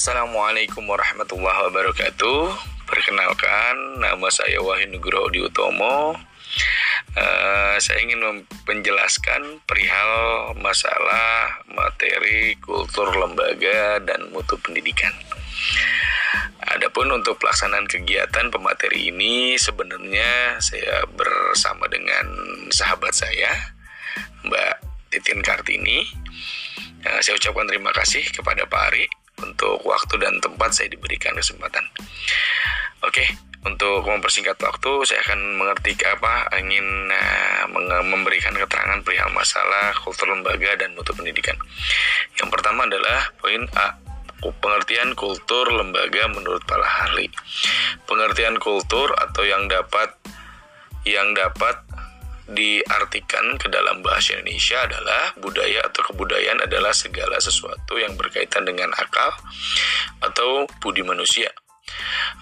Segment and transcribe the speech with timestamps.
[0.00, 2.56] Assalamualaikum warahmatullahi wabarakatuh.
[2.88, 6.16] Perkenalkan, nama saya Wahyu Nugroho di Utomo.
[7.12, 15.12] Uh, saya ingin menjelaskan perihal masalah materi kultur lembaga dan mutu pendidikan.
[16.64, 22.24] Adapun untuk pelaksanaan kegiatan pemateri ini sebenarnya saya bersama dengan
[22.72, 23.52] sahabat saya
[24.48, 24.74] Mbak
[25.12, 26.08] Titin Kartini.
[27.04, 31.82] Uh, saya ucapkan terima kasih kepada Pak Ari untuk waktu dan tempat saya diberikan kesempatan.
[33.00, 33.24] Oke,
[33.60, 40.80] untuk mempersingkat waktu, saya akan mengerti apa ingin uh, memberikan keterangan perihal masalah kultur lembaga
[40.80, 41.56] dan mutu pendidikan.
[42.40, 44.00] Yang pertama adalah poin A,
[44.40, 47.28] pengertian kultur lembaga menurut para ahli.
[48.08, 50.16] Pengertian kultur atau yang dapat
[51.04, 51.80] yang dapat
[52.50, 58.90] diartikan ke dalam bahasa Indonesia adalah budaya atau kebudayaan adalah segala sesuatu yang berkaitan dengan
[58.94, 59.30] akal
[60.22, 61.50] atau budi manusia.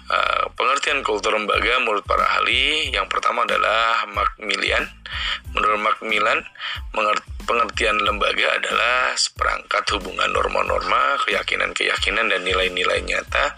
[0.09, 4.89] Uh, pengertian kultur lembaga menurut para ahli yang pertama adalah Macmillan.
[5.53, 6.45] Menurut Macmillan,
[7.49, 13.57] pengertian lembaga adalah seperangkat hubungan norma-norma, keyakinan-keyakinan dan nilai-nilai nyata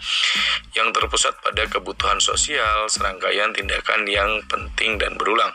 [0.75, 5.51] yang terpusat pada kebutuhan sosial, serangkaian tindakan yang penting dan berulang.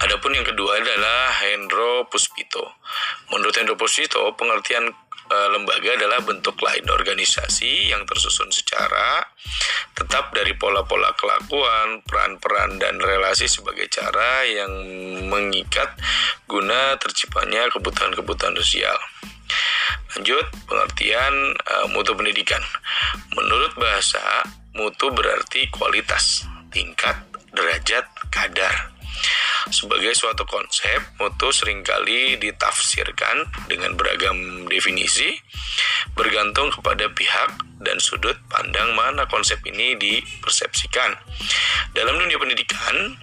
[0.00, 2.80] Adapun yang kedua adalah Hendro Puspito.
[3.28, 4.88] Menurut Hendro Puspito, pengertian
[5.30, 9.22] e, lembaga adalah bentuk lain organisasi yang tersusun secara
[9.94, 14.72] tetap dari pola-pola kelakuan, peran-peran dan relasi sebagai cara yang
[15.28, 15.92] mengikat
[16.48, 18.96] guna terciptanya kebutuhan-kebutuhan sosial.
[20.16, 22.62] Lanjut, pengertian e, mutu pendidikan.
[23.36, 24.42] Menurut bahasa,
[24.74, 27.14] mutu berarti kualitas, tingkat,
[27.54, 28.89] derajat, kadar.
[29.70, 35.30] Sebagai suatu konsep, mutu sering kali ditafsirkan dengan beragam definisi,
[36.18, 41.14] bergantung kepada pihak dan sudut pandang mana konsep ini dipersepsikan.
[41.94, 43.14] Dalam dunia pendidikan,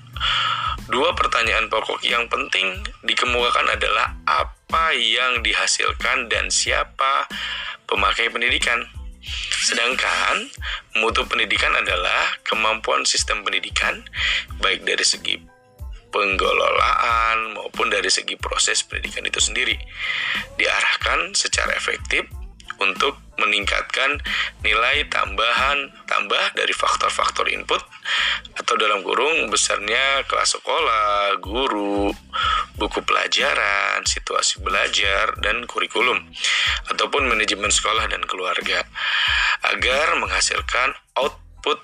[0.87, 7.27] dua pertanyaan pokok yang penting dikemukakan adalah apa yang dihasilkan dan siapa
[7.91, 8.87] pemakai pendidikan.
[9.67, 10.47] Sedangkan
[10.95, 13.99] mutu pendidikan adalah kemampuan sistem pendidikan
[14.63, 15.56] baik dari segi
[16.17, 19.77] pengelolaan maupun dari segi proses pendidikan itu sendiri.
[20.57, 22.25] Diarahkan secara efektif
[22.81, 24.17] untuk meningkatkan
[24.65, 27.81] nilai tambahan tambah dari faktor-faktor input
[28.57, 32.09] atau dalam kurung besarnya kelas sekolah, guru,
[32.77, 36.17] buku pelajaran, situasi belajar dan kurikulum
[36.89, 38.85] ataupun manajemen sekolah dan keluarga
[39.69, 41.81] agar menghasilkan output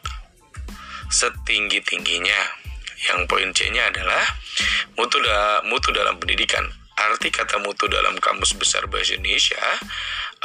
[1.13, 2.62] setinggi-tingginya
[3.09, 4.24] yang poin C-nya adalah
[4.96, 6.64] mutu, da mutu dalam pendidikan.
[6.94, 9.59] Arti kata mutu dalam Kamus Besar Bahasa Indonesia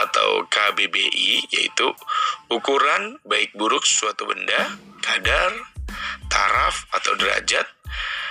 [0.00, 1.92] atau KBBI yaitu
[2.48, 5.52] ukuran baik buruk suatu benda, kadar,
[6.32, 7.68] taraf atau derajat,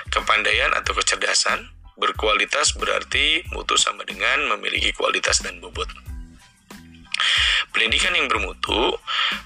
[0.09, 6.06] kepandaian atau kecerdasan, berkualitas berarti mutu sama dengan memiliki kualitas dan bobot.
[7.73, 8.97] Pendidikan yang bermutu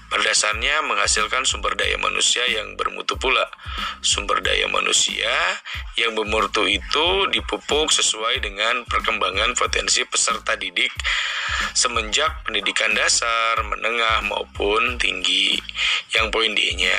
[0.08, 3.44] pada dasarnya menghasilkan sumber daya manusia yang bermutu pula.
[4.00, 5.32] Sumber daya manusia
[6.00, 10.92] yang bermutu itu dipupuk sesuai dengan perkembangan potensi peserta didik
[11.72, 15.60] semenjak pendidikan dasar, menengah maupun tinggi.
[16.12, 16.98] Yang poin D-nya,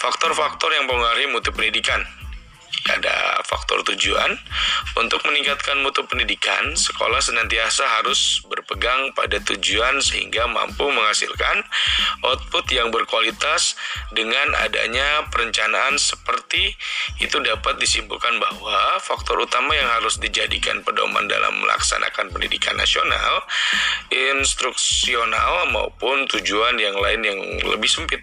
[0.00, 2.04] faktor-faktor yang mempengaruhi mutu pendidikan
[2.88, 4.36] ada faktor tujuan.
[5.00, 11.64] Untuk meningkatkan mutu pendidikan, sekolah senantiasa harus berpegang pada tujuan sehingga mampu menghasilkan
[12.22, 13.74] output yang berkualitas
[14.12, 16.76] dengan adanya perencanaan seperti
[17.18, 23.44] itu dapat disimpulkan bahwa faktor utama yang harus dijadikan pedoman dalam melaksanakan pendidikan nasional,
[24.12, 28.20] instruksional maupun tujuan yang lain yang lebih sempit.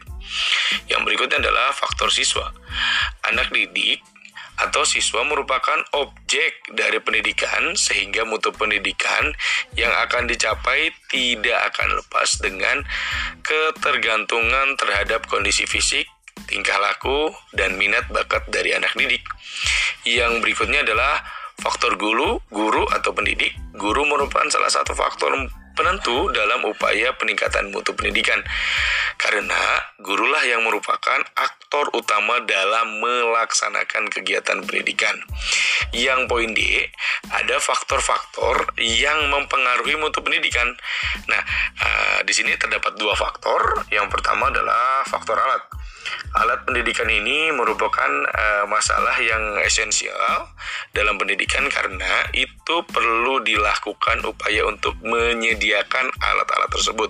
[0.88, 2.54] Yang berikutnya adalah faktor siswa.
[3.28, 4.02] Anak didik
[4.62, 9.34] atau siswa merupakan objek dari pendidikan sehingga mutu pendidikan
[9.74, 12.86] yang akan dicapai tidak akan lepas dengan
[13.42, 16.06] ketergantungan terhadap kondisi fisik,
[16.46, 19.26] tingkah laku, dan minat bakat dari anak didik.
[20.06, 21.22] Yang berikutnya adalah
[21.62, 23.54] faktor guru, guru atau pendidik.
[23.78, 28.40] Guru merupakan salah satu faktor penentu dalam upaya peningkatan mutu pendidikan.
[29.18, 35.14] Karena gurulah yang merupakan aktor utama dalam melaksanakan kegiatan pendidikan.
[35.92, 36.62] Yang poin D,
[37.30, 40.74] ada faktor-faktor yang mempengaruhi mutu pendidikan.
[41.30, 41.42] Nah,
[41.80, 43.86] uh, di sini terdapat dua faktor.
[43.94, 45.81] Yang pertama adalah faktor alat.
[46.38, 50.48] Alat pendidikan ini merupakan uh, masalah yang esensial
[50.96, 57.10] dalam pendidikan karena itu perlu dilakukan upaya untuk menyediakan alat-alat tersebut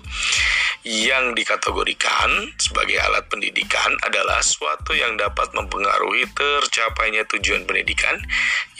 [0.81, 8.17] yang dikategorikan sebagai alat pendidikan adalah suatu yang dapat mempengaruhi tercapainya tujuan pendidikan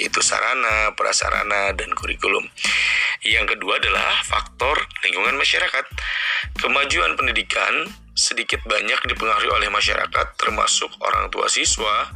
[0.01, 2.49] yaitu sarana, prasarana, dan kurikulum.
[3.21, 5.85] Yang kedua adalah faktor lingkungan masyarakat.
[6.57, 12.11] Kemajuan pendidikan sedikit banyak dipengaruhi oleh masyarakat termasuk orang tua siswa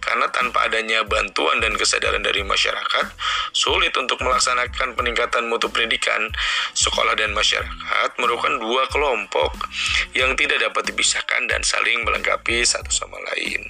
[0.00, 3.06] karena tanpa adanya bantuan dan kesadaran dari masyarakat
[3.52, 6.32] sulit untuk melaksanakan peningkatan mutu pendidikan
[6.72, 9.68] sekolah dan masyarakat merupakan dua kelompok
[10.16, 13.60] yang tidak dapat dipisahkan dan saling melengkapi satu sama lain.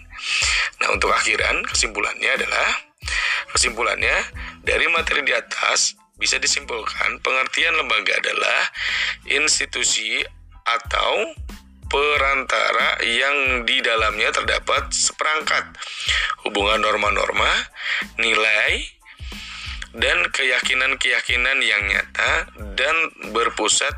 [0.79, 2.70] Nah untuk akhiran kesimpulannya adalah
[3.50, 4.15] kesimpulannya
[4.62, 8.70] dari materi di atas bisa disimpulkan pengertian lembaga adalah
[9.27, 10.23] institusi
[10.65, 11.37] atau
[11.94, 15.79] perantara yang di dalamnya terdapat seperangkat.
[16.43, 17.46] Hubungan norma-norma,
[18.19, 18.82] nilai,
[19.94, 22.96] dan keyakinan-keyakinan yang nyata dan
[23.31, 23.94] berpusat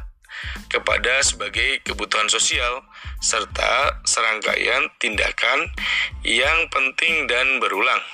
[0.68, 2.84] kepada sebagai kebutuhan sosial
[3.24, 5.72] serta serangkaian tindakan
[6.20, 8.04] yang penting dan berulang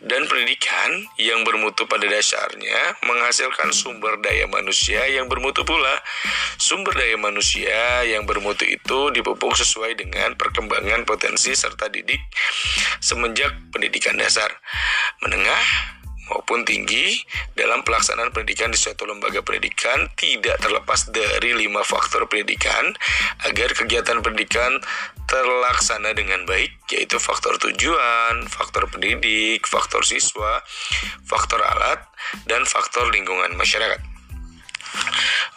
[0.00, 6.00] dan pendidikan yang bermutu pada dasarnya menghasilkan sumber daya manusia yang bermutu pula.
[6.56, 12.20] Sumber daya manusia yang bermutu itu dipupuk sesuai dengan perkembangan potensi serta didik
[13.00, 14.48] semenjak pendidikan dasar,
[15.24, 15.64] menengah,
[16.30, 17.18] maupun tinggi
[17.58, 22.94] dalam pelaksanaan pendidikan di suatu lembaga pendidikan tidak terlepas dari lima faktor pendidikan
[23.50, 24.78] agar kegiatan pendidikan
[25.26, 30.62] terlaksana dengan baik yaitu faktor tujuan, faktor pendidik, faktor siswa,
[31.24, 32.02] faktor alat,
[32.46, 34.00] dan faktor lingkungan masyarakat.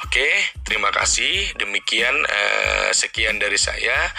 [0.05, 0.29] Oke,
[0.61, 1.57] terima kasih.
[1.57, 4.13] Demikian eh, sekian dari saya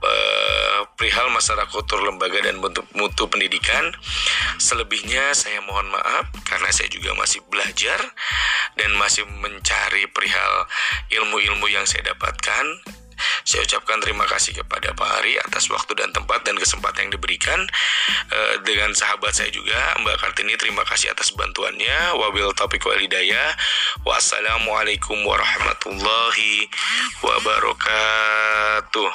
[0.00, 3.92] eh, perihal masalah kultur lembaga dan mutu, mutu pendidikan.
[4.56, 8.00] Selebihnya saya mohon maaf karena saya juga masih belajar
[8.80, 10.64] dan masih mencari perihal
[11.12, 12.95] ilmu-ilmu yang saya dapatkan
[13.46, 17.66] saya ucapkan terima kasih kepada Pak Ari atas waktu dan tempat dan kesempatan yang diberikan.
[18.30, 22.18] Uh, dengan sahabat saya juga Mbak Kartini terima kasih atas bantuannya.
[22.18, 23.54] Wabil topik wal hidayah.
[24.02, 26.68] Wassalamualaikum warahmatullahi
[27.22, 29.10] wabarakatuh